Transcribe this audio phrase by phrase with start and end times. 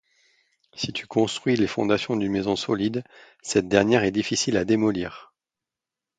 [0.73, 3.03] Si tu construis les fondations d’une maison solide,
[3.43, 5.31] cette dernière est difficile à démolir.